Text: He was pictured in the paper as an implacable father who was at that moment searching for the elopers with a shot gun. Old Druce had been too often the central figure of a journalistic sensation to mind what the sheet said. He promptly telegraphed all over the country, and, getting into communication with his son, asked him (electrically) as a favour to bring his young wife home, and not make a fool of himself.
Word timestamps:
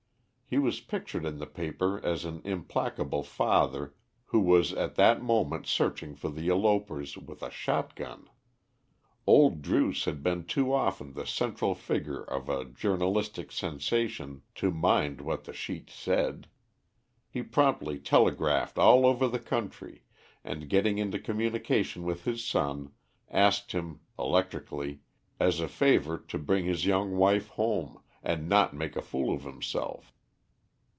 He 0.53 0.57
was 0.59 0.81
pictured 0.81 1.23
in 1.23 1.37
the 1.37 1.47
paper 1.47 2.05
as 2.05 2.25
an 2.25 2.41
implacable 2.43 3.23
father 3.23 3.95
who 4.25 4.41
was 4.41 4.73
at 4.73 4.95
that 4.95 5.23
moment 5.23 5.65
searching 5.65 6.13
for 6.13 6.27
the 6.29 6.49
elopers 6.49 7.15
with 7.15 7.41
a 7.41 7.49
shot 7.49 7.95
gun. 7.95 8.27
Old 9.25 9.61
Druce 9.61 10.03
had 10.03 10.21
been 10.21 10.43
too 10.43 10.73
often 10.73 11.13
the 11.13 11.25
central 11.25 11.73
figure 11.73 12.21
of 12.23 12.49
a 12.49 12.65
journalistic 12.65 13.49
sensation 13.49 14.41
to 14.55 14.71
mind 14.71 15.21
what 15.21 15.45
the 15.45 15.53
sheet 15.53 15.89
said. 15.89 16.47
He 17.29 17.43
promptly 17.43 17.97
telegraphed 17.97 18.77
all 18.77 19.05
over 19.05 19.29
the 19.29 19.39
country, 19.39 20.03
and, 20.43 20.67
getting 20.67 20.97
into 20.97 21.17
communication 21.17 22.03
with 22.03 22.25
his 22.25 22.43
son, 22.43 22.91
asked 23.29 23.71
him 23.71 24.01
(electrically) 24.19 24.99
as 25.39 25.61
a 25.61 25.69
favour 25.69 26.17
to 26.27 26.37
bring 26.37 26.65
his 26.65 26.85
young 26.85 27.15
wife 27.15 27.47
home, 27.51 28.03
and 28.21 28.49
not 28.49 28.73
make 28.73 28.97
a 28.97 29.01
fool 29.01 29.33
of 29.33 29.43
himself. 29.43 30.11